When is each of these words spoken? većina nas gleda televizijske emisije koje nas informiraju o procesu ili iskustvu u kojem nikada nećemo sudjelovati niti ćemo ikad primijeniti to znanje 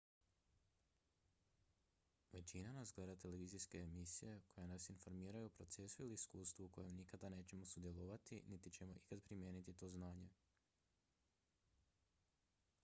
većina 2.35 2.71
nas 2.77 2.93
gleda 2.95 3.15
televizijske 3.23 3.81
emisije 3.81 4.41
koje 4.55 4.67
nas 4.71 4.89
informiraju 4.93 5.45
o 5.49 5.53
procesu 5.57 6.03
ili 6.03 6.13
iskustvu 6.19 6.65
u 6.65 6.69
kojem 6.77 6.95
nikada 6.99 7.29
nećemo 7.29 7.65
sudjelovati 7.65 8.43
niti 8.47 8.71
ćemo 8.71 8.95
ikad 8.95 9.21
primijeniti 9.27 9.73
to 9.73 9.89
znanje 9.91 10.29